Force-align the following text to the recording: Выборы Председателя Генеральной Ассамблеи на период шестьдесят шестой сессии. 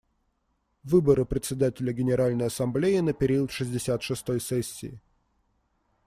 Выборы 0.83 1.25
Председателя 1.25 1.93
Генеральной 1.93 2.47
Ассамблеи 2.47 2.97
на 3.01 3.13
период 3.13 3.51
шестьдесят 3.51 4.01
шестой 4.01 4.41
сессии. 4.41 4.99